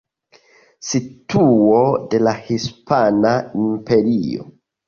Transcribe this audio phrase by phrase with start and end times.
[0.91, 1.83] Situo
[2.15, 4.51] de la Hispana Imperio.